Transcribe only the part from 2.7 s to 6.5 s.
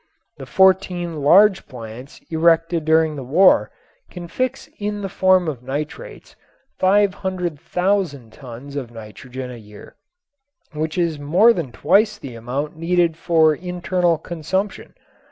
during the war can fix in the form of nitrates